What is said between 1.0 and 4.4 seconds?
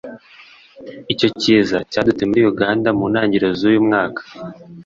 Icyo kiza cyadutse muri Uganda mu ntangiriro z’uyu mwaka